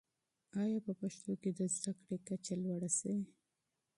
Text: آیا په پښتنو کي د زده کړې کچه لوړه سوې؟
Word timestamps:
آیا 0.61 0.79
په 0.85 0.91
پښتنو 1.01 1.33
کي 1.41 1.49
د 1.57 1.59
زده 1.75 1.91
کړې 2.05 2.17
کچه 2.27 2.53
لوړه 2.63 2.89
سوې؟ 2.99 3.23